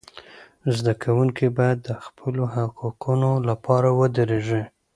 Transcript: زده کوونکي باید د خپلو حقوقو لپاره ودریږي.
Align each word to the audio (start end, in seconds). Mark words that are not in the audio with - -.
زده 0.75 0.93
کوونکي 1.03 1.47
باید 1.57 1.77
د 1.87 1.89
خپلو 2.05 2.43
حقوقو 2.55 3.15
لپاره 3.49 3.89
ودریږي. 3.99 4.63